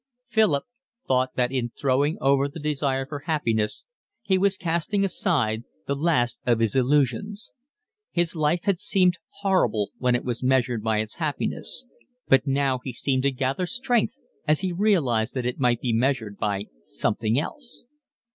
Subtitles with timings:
[0.29, 0.63] Philip
[1.07, 3.85] thought that in throwing over the desire for happiness
[4.23, 7.53] he was casting aside the last of his illusions.
[8.09, 11.85] His life had seemed horrible when it was measured by its happiness,
[12.27, 14.17] but now he seemed to gather strength
[14.47, 17.85] as he realised that it might be measured by something else.